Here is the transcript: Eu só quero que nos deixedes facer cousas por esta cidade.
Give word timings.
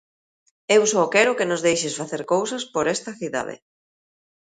Eu 0.75 0.81
só 0.91 1.03
quero 1.13 1.37
que 1.37 1.49
nos 1.49 1.63
deixedes 1.67 1.99
facer 2.01 2.21
cousas 2.33 2.63
por 2.73 2.85
esta 2.95 3.11
cidade. 3.19 3.55